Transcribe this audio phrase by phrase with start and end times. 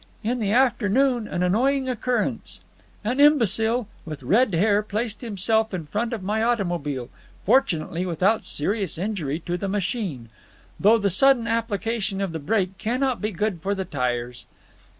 [0.23, 2.59] In the afternoon an annoying occurrence.
[3.03, 7.11] An imbecile with red hair placed himself in front of my automobile,
[7.45, 13.29] fortunately without serious injury to the machine—though the sudden application of the brake cannot be
[13.29, 14.47] good for the tyres.